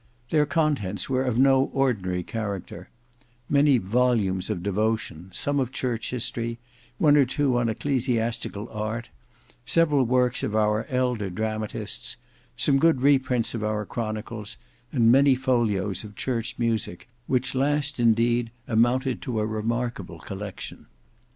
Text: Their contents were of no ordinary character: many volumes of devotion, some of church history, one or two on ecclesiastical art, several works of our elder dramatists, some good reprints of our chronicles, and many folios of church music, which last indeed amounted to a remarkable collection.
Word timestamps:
Their 0.31 0.47
contents 0.47 1.11
were 1.11 1.21
of 1.21 1.37
no 1.37 1.65
ordinary 1.75 2.23
character: 2.23 2.89
many 3.47 3.77
volumes 3.77 4.49
of 4.49 4.63
devotion, 4.63 5.29
some 5.31 5.59
of 5.59 5.71
church 5.71 6.09
history, 6.09 6.57
one 6.97 7.15
or 7.15 7.23
two 7.25 7.55
on 7.59 7.69
ecclesiastical 7.69 8.67
art, 8.71 9.09
several 9.63 10.03
works 10.03 10.41
of 10.41 10.55
our 10.55 10.85
elder 10.89 11.29
dramatists, 11.29 12.17
some 12.57 12.79
good 12.79 13.01
reprints 13.01 13.53
of 13.53 13.63
our 13.63 13.85
chronicles, 13.85 14.57
and 14.91 15.11
many 15.11 15.35
folios 15.35 16.03
of 16.03 16.15
church 16.15 16.55
music, 16.57 17.07
which 17.27 17.53
last 17.53 17.99
indeed 17.99 18.49
amounted 18.67 19.21
to 19.21 19.39
a 19.39 19.45
remarkable 19.45 20.17
collection. 20.17 20.87